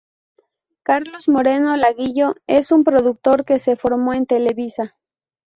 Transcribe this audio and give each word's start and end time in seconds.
Carlos 0.81 1.27
Moreno 1.29 1.77
Laguillo 1.77 2.33
es 2.47 2.71
un 2.71 2.83
productor 2.83 3.45
que 3.45 3.59
se 3.59 3.75
formó 3.75 4.15
en 4.15 4.25
Televisa. 4.25 4.95